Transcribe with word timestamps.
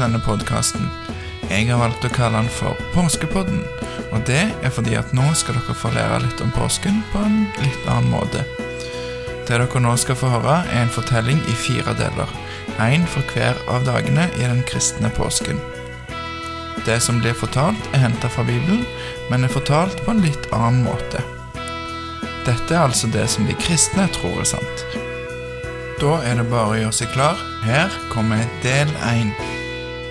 til 0.00 0.06
denne 0.06 0.24
podkasten. 0.24 0.86
Jeg 1.50 1.66
har 1.68 1.80
valgt 1.80 2.06
å 2.06 2.10
kalle 2.14 2.40
den 2.40 2.46
for 2.54 2.78
Påskepodden, 2.94 3.58
og 4.14 4.22
det 4.28 4.46
er 4.64 4.72
fordi 4.72 4.94
at 4.96 5.10
nå 5.12 5.26
skal 5.36 5.58
dere 5.58 5.74
få 5.76 5.90
lære 5.92 6.22
litt 6.24 6.40
om 6.40 6.52
påsken 6.54 7.02
på 7.12 7.20
en 7.20 7.42
litt 7.60 7.88
annen 7.90 8.08
måte. 8.14 8.46
Det 9.44 9.58
dere 9.58 9.82
nå 9.84 9.92
skal 10.00 10.16
få 10.16 10.30
høre, 10.32 10.62
er 10.70 10.86
en 10.86 10.94
fortelling 10.94 11.42
i 11.52 11.56
fire 11.66 11.92
deler. 11.98 12.32
Én 12.80 13.04
for 13.04 13.26
hver 13.34 13.60
av 13.68 13.84
dagene 13.84 14.30
i 14.38 14.46
den 14.46 14.62
kristne 14.70 15.10
påsken. 15.18 15.60
Det 16.86 16.96
som 17.04 17.20
blir 17.20 17.36
fortalt, 17.36 17.92
er 17.92 18.06
henta 18.06 18.32
fra 18.32 18.46
Bibelen, 18.48 18.86
men 19.28 19.44
er 19.44 19.52
fortalt 19.52 20.00
på 20.06 20.14
en 20.14 20.24
litt 20.24 20.48
annen 20.56 20.86
måte. 20.86 21.20
Dette 22.48 22.72
er 22.72 22.86
altså 22.86 23.10
det 23.12 23.28
som 23.28 23.44
de 23.44 23.58
kristne 23.60 24.08
tror 24.16 24.40
er 24.40 24.52
sant. 24.54 24.88
Da 26.00 26.22
er 26.24 26.40
det 26.40 26.48
bare 26.48 26.78
å 26.78 26.82
gjøre 26.86 26.98
seg 27.02 27.12
klar. 27.12 27.48
Her 27.68 27.92
kommer 28.08 28.48
del 28.64 28.88
én. 29.12 29.34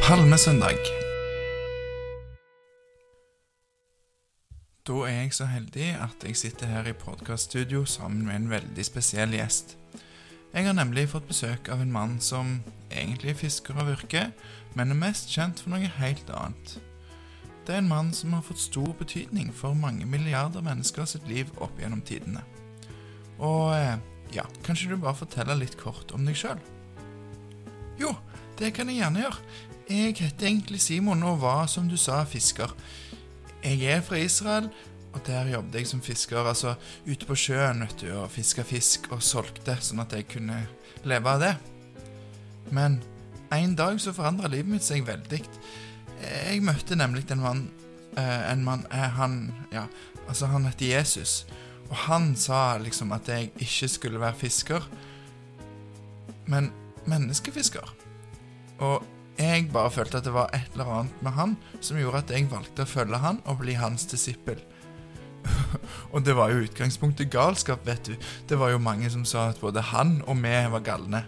Palmesøndag. 0.09 0.79
Da 4.87 4.95
er 5.05 5.11
jeg 5.19 5.35
så 5.37 5.45
heldig 5.45 5.89
at 6.01 6.25
jeg 6.25 6.37
sitter 6.39 6.65
her 6.71 6.89
i 6.89 6.95
podkaststudio 6.97 7.83
sammen 7.85 8.23
med 8.25 8.39
en 8.39 8.47
veldig 8.49 8.85
spesiell 8.87 9.35
gjest. 9.37 9.75
Jeg 10.55 10.65
har 10.65 10.73
nemlig 10.73 11.11
fått 11.13 11.29
besøk 11.29 11.69
av 11.69 11.85
en 11.85 11.93
mann 11.93 12.17
som 12.25 12.55
egentlig 12.89 13.35
er 13.35 13.39
fisker 13.43 13.77
av 13.77 13.93
yrke, 13.93 14.25
men 14.73 14.89
er 14.89 15.01
mest 15.03 15.29
kjent 15.29 15.61
for 15.61 15.75
noe 15.75 15.93
helt 15.99 16.33
annet. 16.33 16.79
Det 17.67 17.77
er 17.77 17.83
en 17.83 17.93
mann 17.93 18.09
som 18.09 18.33
har 18.33 18.47
fått 18.49 18.65
stor 18.65 18.89
betydning 18.97 19.53
for 19.53 19.77
mange 19.77 20.09
milliarder 20.09 20.65
mennesker 20.65 21.05
sitt 21.05 21.29
liv 21.29 21.53
opp 21.61 21.77
gjennom 21.77 22.01
tidene. 22.01 22.41
Og 23.37 23.75
eh, 23.77 24.01
ja, 24.33 24.49
kanskje 24.65 24.89
du 24.89 24.97
bare 24.97 25.21
forteller 25.21 25.61
litt 25.61 25.77
kort 25.77 26.17
om 26.17 26.25
deg 26.25 26.41
sjøl? 26.41 26.57
Jo, 28.01 28.17
det 28.57 28.73
kan 28.73 28.89
jeg 28.89 29.03
gjerne 29.03 29.27
gjøre. 29.27 29.51
Jeg 29.89 30.13
heter 30.19 30.45
egentlig 30.45 30.77
Simon 30.83 31.23
og 31.25 31.39
var, 31.41 31.63
som 31.65 31.87
du 31.89 31.95
sa, 31.97 32.19
fisker. 32.29 32.69
Jeg 33.63 33.81
er 33.89 34.03
fra 34.05 34.19
Israel, 34.21 34.67
og 35.13 35.23
der 35.25 35.49
jobbet 35.49 35.79
jeg 35.79 35.89
som 35.89 36.03
fisker, 36.05 36.45
altså 36.45 36.75
ute 37.07 37.25
på 37.25 37.33
sjøen, 37.33 37.81
vet 37.81 38.03
du, 38.03 38.11
og 38.13 38.29
fiska 38.29 38.61
fisk 38.61 39.09
og 39.09 39.23
solgte, 39.25 39.79
sånn 39.81 40.03
at 40.03 40.13
jeg 40.13 40.27
kunne 40.29 40.59
leve 41.09 41.33
av 41.33 41.41
det. 41.41 41.55
Men 42.69 42.99
en 43.49 43.73
dag 43.73 43.97
så 43.97 44.13
forandra 44.13 44.51
livet 44.53 44.75
mitt 44.75 44.85
seg 44.85 45.07
veldig. 45.09 45.41
Jeg 46.21 46.61
møtte 46.61 46.97
nemlig 46.99 47.25
en 47.31 47.41
mann 47.41 47.67
En 48.19 48.63
mann 48.65 48.81
Han 48.91 49.53
Ja, 49.71 49.85
altså, 50.27 50.45
han 50.45 50.65
heter 50.65 50.85
Jesus. 50.85 51.45
Og 51.89 51.95
han 51.95 52.35
sa 52.35 52.77
liksom 52.77 53.11
at 53.15 53.27
jeg 53.27 53.51
ikke 53.57 53.87
skulle 53.87 54.19
være 54.21 54.37
fisker, 54.37 54.83
men 56.45 56.71
menneskefisker. 57.05 57.95
Og 58.79 59.05
jeg 59.39 59.69
bare 59.71 59.91
følte 59.91 60.19
at 60.19 60.27
det 60.27 60.33
var 60.35 60.51
et 60.53 60.73
eller 60.75 60.91
annet 60.97 61.21
med 61.23 61.35
han 61.37 61.55
som 61.79 61.99
gjorde 61.99 62.23
at 62.25 62.33
jeg 62.35 62.49
valgte 62.51 62.83
å 62.83 62.89
følge 62.89 63.21
han 63.23 63.39
og 63.47 63.61
bli 63.61 63.77
hans 63.79 64.03
disippel. 64.11 64.59
og 66.13 66.25
det 66.27 66.35
var 66.35 66.51
jo 66.51 66.65
utgangspunktet 66.65 67.31
galskap, 67.31 67.85
vet 67.87 68.11
du. 68.11 68.15
Det 68.49 68.59
var 68.59 68.73
jo 68.73 68.81
mange 68.83 69.09
som 69.11 69.23
sa 69.27 69.49
at 69.49 69.61
både 69.63 69.85
han 69.93 70.19
og 70.27 70.41
vi 70.43 70.55
var 70.75 70.83
galne. 70.83 71.23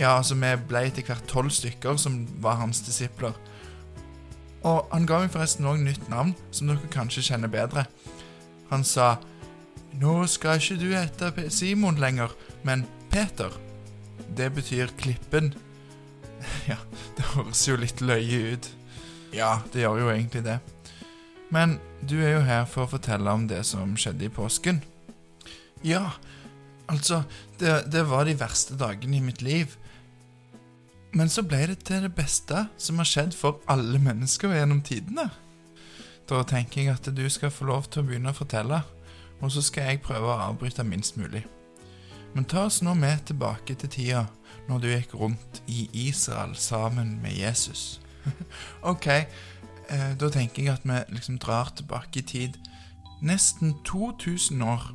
Ja, 0.00 0.16
altså, 0.16 0.34
vi 0.34 0.50
ble 0.66 0.86
etter 0.88 1.06
hvert 1.06 1.26
tolv 1.28 1.52
stykker 1.54 1.98
som 2.00 2.24
var 2.42 2.58
hans 2.62 2.82
disipler. 2.86 3.36
Og 4.66 4.88
han 4.90 5.06
ga 5.08 5.22
meg 5.22 5.32
forresten 5.32 5.68
òg 5.68 5.80
nytt 5.84 6.10
navn, 6.12 6.34
som 6.52 6.68
dere 6.68 6.92
kanskje 6.92 7.24
kjenner 7.30 7.52
bedre. 7.52 7.86
Han 8.70 8.84
sa 8.86 9.14
nå 10.00 10.22
skal 10.30 10.60
ikke 10.60 10.78
du 10.78 10.90
hete 10.94 11.50
Simon 11.50 11.98
lenger, 12.00 12.32
men 12.62 12.86
Peter. 13.10 13.50
Det 14.36 14.50
betyr 14.54 14.92
Klippen. 15.00 15.54
Ja, 16.70 16.78
det 17.16 17.26
høres 17.34 17.62
jo 17.68 17.78
litt 17.80 18.02
løye 18.04 18.54
ut. 18.54 18.68
Ja, 19.34 19.60
det 19.72 19.84
gjør 19.84 20.04
jo 20.04 20.12
egentlig 20.12 20.44
det. 20.46 20.58
Men 21.50 21.78
du 22.06 22.18
er 22.22 22.36
jo 22.36 22.46
her 22.46 22.64
for 22.70 22.86
å 22.86 22.92
fortelle 22.92 23.32
om 23.34 23.46
det 23.50 23.62
som 23.68 23.96
skjedde 23.98 24.28
i 24.28 24.32
påsken. 24.32 24.80
Ja, 25.86 26.12
altså 26.90 27.22
det, 27.60 27.90
det 27.90 28.04
var 28.10 28.26
de 28.28 28.36
verste 28.38 28.78
dagene 28.78 29.18
i 29.18 29.24
mitt 29.24 29.42
liv. 29.42 29.76
Men 31.16 31.30
så 31.32 31.42
ble 31.42 31.64
det 31.72 31.80
til 31.88 32.04
det 32.06 32.12
beste 32.14 32.68
som 32.78 33.02
har 33.02 33.08
skjedd 33.08 33.34
for 33.34 33.58
alle 33.70 33.98
mennesker 34.02 34.54
gjennom 34.54 34.82
tidene. 34.86 35.30
Da 36.30 36.44
tenker 36.46 36.84
jeg 36.84 36.94
at 36.94 37.10
du 37.10 37.24
skal 37.32 37.50
få 37.50 37.66
lov 37.66 37.90
til 37.90 38.04
å 38.04 38.10
begynne 38.10 38.30
å 38.30 38.38
fortelle 38.38 38.84
og 39.40 39.52
så 39.52 39.62
skal 39.64 39.88
jeg 39.88 40.02
prøve 40.04 40.28
å 40.28 40.40
avbryte 40.50 40.84
minst 40.84 41.16
mulig. 41.16 41.46
Men 42.34 42.44
ta 42.44 42.64
oss 42.68 42.80
nå 42.82 42.94
med 42.94 43.24
tilbake 43.26 43.74
til 43.74 43.90
tida 43.90 44.24
når 44.68 44.82
du 44.82 44.88
gikk 44.90 45.14
rundt 45.18 45.62
i 45.66 45.88
Israel 46.06 46.54
sammen 46.56 47.16
med 47.22 47.34
Jesus. 47.34 48.00
ok, 48.92 49.06
eh, 49.06 50.12
da 50.20 50.30
tenker 50.30 50.62
jeg 50.62 50.76
at 50.78 50.86
vi 50.86 50.98
liksom 51.16 51.40
drar 51.42 51.72
tilbake 51.76 52.22
i 52.22 52.26
tid. 52.26 52.58
Nesten 53.22 53.74
2000 53.84 54.62
år. 54.62 54.90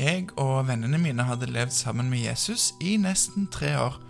Jeg 0.00 0.32
og 0.40 0.66
vennene 0.68 0.98
mine 0.98 1.24
hadde 1.28 1.50
levd 1.52 1.74
sammen 1.76 2.10
med 2.10 2.24
Jesus 2.24 2.72
i 2.80 2.96
nesten 2.96 3.46
tre 3.52 3.76
år. 3.78 4.00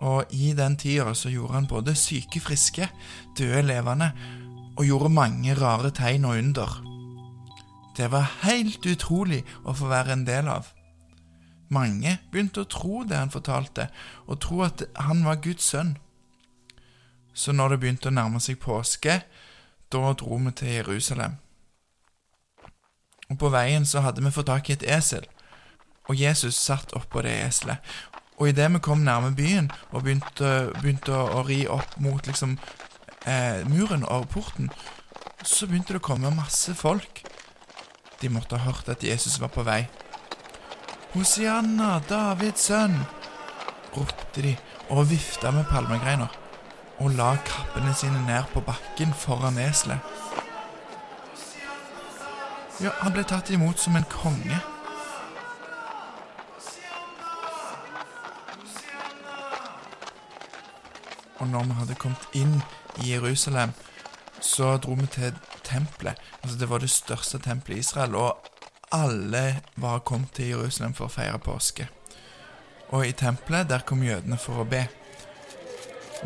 Og 0.00 0.30
i 0.30 0.52
den 0.56 0.76
tida 0.80 1.12
så 1.14 1.28
gjorde 1.32 1.58
han 1.58 1.68
både 1.68 1.94
syke 1.98 2.40
friske, 2.40 2.88
døde 3.38 3.62
levende, 3.66 4.12
og 4.78 4.86
gjorde 4.86 5.12
mange 5.12 5.54
rare 5.58 5.90
tegn 5.90 6.24
og 6.24 6.38
under. 6.38 6.76
Det 7.96 8.08
var 8.12 8.30
helt 8.46 8.86
utrolig 8.86 9.42
å 9.64 9.74
få 9.76 9.90
være 9.90 10.14
en 10.14 10.24
del 10.24 10.48
av. 10.48 10.70
Mange 11.70 12.16
begynte 12.32 12.64
å 12.64 12.70
tro 12.70 13.04
det 13.06 13.18
han 13.18 13.30
fortalte, 13.30 13.88
og 14.26 14.40
tro 14.42 14.64
at 14.66 14.82
han 14.98 15.22
var 15.26 15.42
Guds 15.44 15.70
sønn. 15.70 15.94
Så 17.32 17.54
når 17.54 17.74
det 17.74 17.80
begynte 17.84 18.10
å 18.10 18.14
nærme 18.14 18.40
seg 18.42 18.58
påske, 18.62 19.20
da 19.90 20.12
dro 20.18 20.38
vi 20.42 20.52
til 20.58 20.74
Jerusalem. 20.80 21.38
Og 23.30 23.38
På 23.38 23.50
veien 23.54 23.86
så 23.86 24.02
hadde 24.02 24.22
vi 24.24 24.34
fått 24.34 24.50
tak 24.50 24.70
i 24.70 24.74
et 24.74 24.86
esel, 24.98 25.26
og 26.10 26.18
Jesus 26.18 26.58
satt 26.58 26.92
oppå 26.98 27.22
det 27.22 27.36
eselet. 27.44 27.78
Og 28.40 28.48
idet 28.50 28.70
vi 28.72 28.80
kom 28.82 29.04
nærme 29.04 29.30
byen 29.36 29.70
og 29.92 30.02
begynte, 30.02 30.72
begynte 30.80 31.14
å, 31.14 31.44
ri 31.46 31.66
opp 31.70 31.98
mot 32.00 32.26
liksom 32.26 32.56
eh, 33.28 33.60
muren 33.68 34.02
og 34.08 34.26
porten, 34.32 34.72
så 35.44 35.68
begynte 35.68 35.94
det 35.94 36.00
å 36.00 36.08
komme 36.08 36.32
masse 36.34 36.74
folk. 36.74 37.22
De 38.20 38.28
måtte 38.32 38.58
ha 38.58 38.72
hørt 38.72 38.88
at 38.88 39.04
Jesus 39.04 39.38
var 39.40 39.52
på 39.52 39.62
vei. 39.62 39.84
Hosianna, 41.10 41.96
Davids 42.08 42.68
sønn, 42.68 42.94
ropte 43.96 44.44
de 44.44 44.52
og 44.94 45.08
vifta 45.10 45.50
med 45.50 45.66
palmegreiner 45.66 46.30
og 47.00 47.16
la 47.18 47.32
kappene 47.46 47.94
sine 47.96 48.20
ned 48.26 48.46
på 48.52 48.60
bakken 48.62 49.14
foran 49.16 49.58
eselet. 49.58 49.98
Ja, 52.80 52.92
han 53.00 53.12
ble 53.12 53.24
tatt 53.28 53.50
imot 53.50 53.80
som 53.80 53.96
en 53.98 54.06
konge. 54.12 54.60
Og 61.40 61.48
når 61.48 61.66
vi 61.66 61.78
hadde 61.80 61.98
kommet 62.00 62.38
inn 62.38 62.54
i 63.02 63.10
Jerusalem, 63.14 63.74
så 64.40 64.76
dro 64.76 64.94
vi 65.00 65.10
til 65.10 65.34
tempelet. 65.64 66.14
Altså, 66.42 66.56
det 66.60 66.70
var 66.70 66.78
det 66.78 66.92
største 66.92 67.42
tempelet 67.42 67.76
i 67.76 67.80
Israel, 67.80 68.14
og 68.14 68.49
alle 68.90 69.62
var 69.74 69.98
kommet 69.98 70.32
til 70.34 70.50
Jerusalem 70.54 70.94
for 70.98 71.06
å 71.06 71.14
feire 71.14 71.38
påske. 71.42 71.86
Og 72.90 73.06
i 73.06 73.14
tempelet, 73.14 73.68
der 73.70 73.84
kom 73.86 74.02
jødene 74.02 74.38
for 74.40 74.62
å 74.62 74.66
be. 74.66 74.82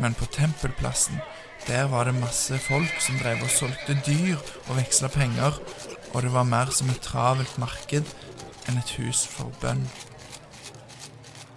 Men 0.01 0.17
på 0.17 0.25
tempelplassen, 0.33 1.21
der 1.67 1.85
var 1.91 2.09
det 2.09 2.17
masse 2.17 2.57
folk 2.61 2.97
som 3.01 3.19
drev 3.21 3.43
og 3.45 3.53
solgte 3.53 3.97
dyr 4.05 4.41
og 4.67 4.75
veksla 4.79 5.09
penger, 5.13 5.61
og 6.13 6.25
det 6.25 6.33
var 6.33 6.49
mer 6.49 6.73
som 6.73 6.89
et 6.89 7.01
travelt 7.05 7.57
marked 7.61 8.09
enn 8.65 8.81
et 8.81 8.95
hus 8.97 9.25
for 9.29 9.53
bønn. 9.61 9.85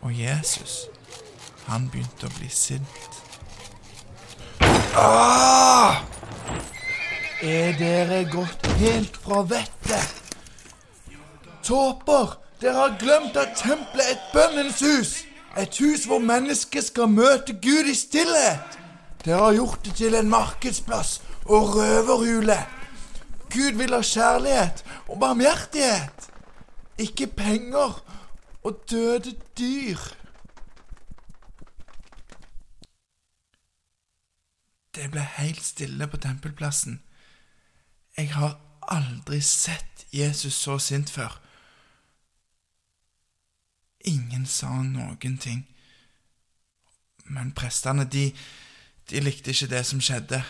Og 0.05 0.13
Jesus, 0.13 0.87
han 1.67 1.89
begynte 1.93 2.29
å 2.29 2.37
bli 2.37 2.53
sint. 2.53 3.11
Ah! 4.99 6.05
Er 7.39 7.77
dere 7.79 8.25
gått 8.29 8.67
helt 8.81 9.17
fra 9.23 9.45
vettet? 9.47 10.28
Tåper! 11.69 12.39
Dere 12.61 12.75
har 12.75 12.95
glemt 12.99 13.37
at 13.37 13.59
tempelet 13.61 14.07
er 14.07 14.15
et 14.17 14.29
bønnens 14.33 14.81
hus! 14.81 15.11
Et 15.59 15.79
hus 15.83 16.07
hvor 16.09 16.19
mennesket 16.19 16.87
skal 16.87 17.11
møte 17.13 17.53
Gud 17.61 17.91
i 17.93 17.95
stillhet! 17.95 18.79
Dere 19.25 19.43
har 19.43 19.57
gjort 19.59 19.83
det 19.85 19.93
til 19.99 20.15
en 20.17 20.31
markedsplass 20.33 21.19
og 21.45 21.75
røverhule. 21.75 22.57
Gud 23.53 23.77
vil 23.77 23.93
ha 23.93 24.01
kjærlighet 24.01 24.81
og 25.09 25.19
barmhjertighet, 25.21 26.29
ikke 26.99 27.27
penger 27.27 27.99
og 28.65 28.79
døde 28.91 29.35
dyr. 29.59 29.99
Det 34.97 35.11
ble 35.13 35.27
helt 35.37 35.65
stille 35.65 36.09
på 36.09 36.17
tempelplassen. 36.17 37.03
Jeg 38.17 38.33
har 38.35 38.57
aldri 38.89 39.41
sett 39.45 40.07
Jesus 40.13 40.55
så 40.55 40.79
sint 40.79 41.13
før. 41.13 41.37
Ingen 44.07 44.47
sa 44.47 44.71
noen 44.83 45.39
ting. 45.43 45.65
Men 47.29 47.53
prestene, 47.53 48.05
de, 48.05 48.31
De 49.09 49.21
likte 49.25 49.55
ikke 49.55 49.71
det 49.71 49.87
som 49.89 50.01
skjedde. 50.05 50.43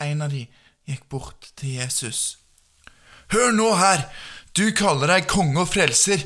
En 0.00 0.22
av 0.24 0.32
de 0.32 0.46
gikk 0.88 1.02
bort 1.12 1.50
til 1.60 1.76
Jesus. 1.76 2.38
Hør 3.34 3.52
nå 3.52 3.74
her! 3.76 4.06
Du 4.56 4.70
kaller 4.72 5.10
deg 5.12 5.26
konge 5.28 5.60
og 5.60 5.68
frelser. 5.68 6.22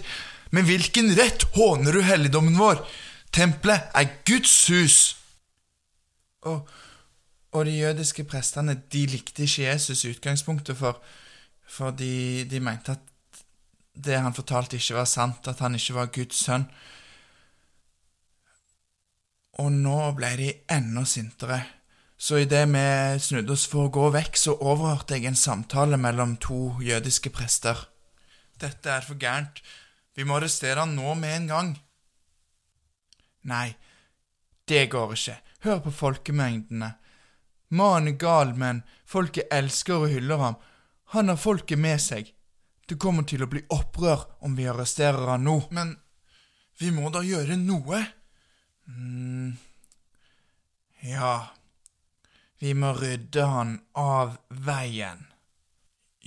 Med 0.55 0.69
hvilken 0.69 1.11
rett 1.19 1.43
håner 1.57 1.99
du 1.99 2.05
helligdommen 2.07 2.59
vår? 2.59 2.85
Tempelet 3.35 3.91
er 3.99 4.13
Guds 4.27 4.55
hus. 4.71 4.99
Og, 6.47 6.69
og 7.51 7.67
de 7.67 7.75
jødiske 7.81 8.25
prestene 8.31 8.77
de 8.93 9.05
likte 9.11 9.43
ikke 9.43 9.67
Jesus 9.67 10.05
i 10.05 10.15
utgangspunktet, 10.15 10.79
for, 10.79 11.03
for 11.67 11.91
de, 11.91 12.47
de 12.51 12.63
mente 12.63 12.95
at 12.95 13.03
det 14.05 14.21
han 14.21 14.37
fortalte, 14.37 14.79
ikke 14.79 14.99
var 15.01 15.09
sant, 15.09 15.49
at 15.49 15.61
han 15.65 15.77
ikke 15.77 15.97
var 15.97 16.15
Guds 16.15 16.45
sønn. 16.47 16.67
Og 19.61 19.69
nå 19.75 19.99
ble 20.17 20.31
de 20.41 20.51
enda 20.73 21.05
sintere. 21.09 21.61
Så 22.21 22.43
idet 22.43 22.67
vi 22.69 22.87
snudde 23.21 23.55
oss 23.55 23.67
for 23.69 23.89
å 23.89 23.93
gå 23.93 24.09
vekk, 24.13 24.37
så 24.37 24.57
overhørte 24.57 25.17
jeg 25.17 25.31
en 25.31 25.39
samtale 25.39 25.97
mellom 26.01 26.37
to 26.41 26.77
jødiske 26.85 27.33
prester. 27.33 27.79
Dette 28.61 28.93
er 28.93 29.07
for 29.07 29.21
gærent. 29.21 29.63
Vi 30.17 30.27
må 30.29 30.37
arrestere 30.37 30.83
han 30.83 30.97
nå 30.97 31.15
med 31.17 31.37
en 31.37 31.47
gang. 31.49 31.71
Nei, 33.49 33.71
det 34.69 34.91
går 34.93 35.15
ikke. 35.17 35.39
Hør 35.65 35.81
på 35.87 35.95
folkemengdene. 35.97 36.91
Mannen 37.71 38.15
er 38.15 38.19
gal, 38.21 38.53
men 38.59 38.83
folket 39.09 39.49
elsker 39.55 40.05
og 40.05 40.13
hyller 40.13 40.45
ham. 40.45 40.61
Han 41.15 41.33
har 41.33 41.41
folket 41.41 41.81
med 41.81 42.01
seg. 42.03 42.35
Det 42.91 42.97
kommer 42.99 43.23
til 43.23 43.45
å 43.45 43.47
bli 43.47 43.61
opprør 43.71 44.25
om 44.43 44.57
vi 44.59 44.65
arresterer 44.67 45.29
han 45.31 45.45
nå. 45.47 45.61
Men 45.71 45.93
vi 46.81 46.89
må 46.91 47.13
da 47.15 47.23
gjøre 47.23 47.55
noe? 47.61 48.01
mm, 48.91 49.53
Ja 51.07 51.35
Vi 52.59 52.73
må 52.75 52.91
rydde 52.97 53.45
han 53.47 53.77
av 53.95 54.35
veien. 54.51 55.23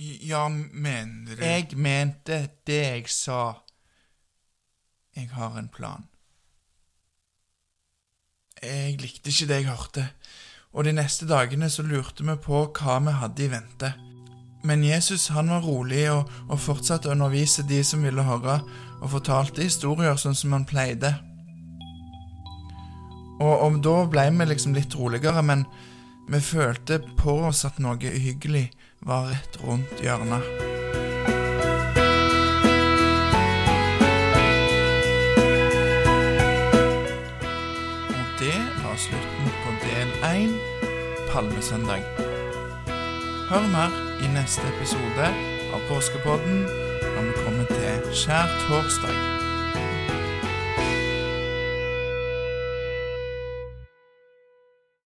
Ja, 0.00 0.48
mener 0.48 1.36
du 1.36 1.44
Jeg 1.44 1.76
mente 1.76 2.40
det 2.66 2.80
jeg 2.80 3.12
sa. 3.12 3.60
Jeg 5.14 5.28
har 5.36 5.58
en 5.60 5.68
plan. 5.68 6.08
Jeg 8.62 8.96
likte 9.04 9.30
ikke 9.30 9.50
det 9.52 9.60
jeg 9.60 9.68
hørte, 9.68 10.08
og 10.72 10.88
de 10.88 10.96
neste 10.96 11.28
dagene 11.28 11.68
så 11.70 11.84
lurte 11.86 12.24
vi 12.24 12.40
på 12.40 12.64
hva 12.72 12.98
vi 13.04 13.14
hadde 13.20 13.44
i 13.44 13.52
vente. 13.52 13.92
Men 14.64 14.84
Jesus 14.84 15.28
han 15.28 15.50
var 15.52 15.60
rolig 15.60 16.06
og, 16.08 16.30
og 16.48 16.60
fortsatte 16.60 17.10
å 17.10 17.12
undervise 17.12 17.66
de 17.68 17.82
som 17.84 18.00
ville 18.04 18.24
høre, 18.24 18.62
og 19.02 19.10
fortalte 19.12 19.64
historier 19.64 20.16
sånn 20.16 20.36
som 20.38 20.54
han 20.56 20.64
pleide. 20.64 21.10
Og, 23.42 23.52
og 23.52 23.76
da 23.84 23.96
ble 24.08 24.24
vi 24.32 24.46
liksom 24.48 24.76
litt 24.76 24.96
roligere, 24.96 25.42
men 25.44 25.66
vi 26.32 26.40
følte 26.40 27.02
på 27.18 27.34
oss 27.50 27.66
at 27.68 27.76
noe 27.82 28.00
uhyggelig 28.00 28.70
var 29.04 29.28
rett 29.28 29.58
rundt 29.60 30.00
hjørnet. 30.00 30.48
Og 38.08 38.24
det 38.40 38.56
var 38.80 38.96
slutten 39.04 39.52
på 39.60 39.76
del 39.84 40.16
én 40.30 40.56
Palmesøndag. 41.34 42.08
Hør 43.50 43.68
mer 43.76 44.03
i 44.24 44.28
neste 44.32 44.62
episode 44.76 45.26
av 45.74 45.80
Påskepodden 45.88 46.64
når 46.64 47.22
vi 47.28 47.32
kommer 47.44 47.64
til 47.68 48.12
skjærtorsdag. 48.16 49.43